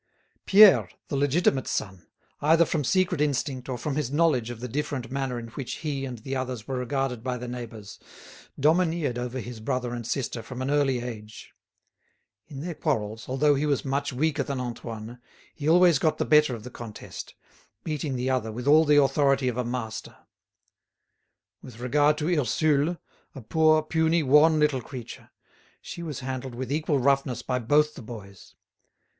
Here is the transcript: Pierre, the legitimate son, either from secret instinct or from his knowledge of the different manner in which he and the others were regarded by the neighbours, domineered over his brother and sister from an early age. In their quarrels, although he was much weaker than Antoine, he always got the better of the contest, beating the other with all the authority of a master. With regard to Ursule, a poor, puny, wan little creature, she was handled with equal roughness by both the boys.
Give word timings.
Pierre, 0.47 0.89
the 1.09 1.15
legitimate 1.15 1.67
son, 1.67 2.07
either 2.41 2.65
from 2.65 2.83
secret 2.83 3.21
instinct 3.21 3.69
or 3.69 3.77
from 3.77 3.95
his 3.97 4.09
knowledge 4.09 4.49
of 4.49 4.59
the 4.59 4.67
different 4.67 5.11
manner 5.11 5.37
in 5.37 5.49
which 5.49 5.73
he 5.75 6.05
and 6.05 6.17
the 6.17 6.35
others 6.35 6.67
were 6.67 6.79
regarded 6.79 7.23
by 7.23 7.37
the 7.37 7.47
neighbours, 7.47 7.99
domineered 8.59 9.19
over 9.19 9.39
his 9.39 9.59
brother 9.59 9.93
and 9.93 10.07
sister 10.07 10.41
from 10.41 10.59
an 10.59 10.71
early 10.71 11.01
age. 11.01 11.53
In 12.47 12.61
their 12.61 12.73
quarrels, 12.73 13.29
although 13.29 13.53
he 13.53 13.67
was 13.67 13.85
much 13.85 14.11
weaker 14.11 14.41
than 14.41 14.59
Antoine, 14.59 15.19
he 15.53 15.69
always 15.69 15.99
got 15.99 16.17
the 16.17 16.25
better 16.25 16.55
of 16.55 16.63
the 16.63 16.71
contest, 16.71 17.35
beating 17.83 18.15
the 18.15 18.27
other 18.27 18.51
with 18.51 18.65
all 18.67 18.85
the 18.85 18.99
authority 18.99 19.47
of 19.49 19.57
a 19.57 19.63
master. 19.63 20.17
With 21.61 21.77
regard 21.79 22.17
to 22.17 22.27
Ursule, 22.39 22.97
a 23.35 23.41
poor, 23.41 23.83
puny, 23.83 24.23
wan 24.23 24.57
little 24.59 24.81
creature, 24.81 25.29
she 25.79 26.01
was 26.01 26.21
handled 26.21 26.55
with 26.55 26.71
equal 26.71 26.97
roughness 26.97 27.43
by 27.43 27.59
both 27.59 27.93
the 27.93 28.01
boys. 28.01 28.55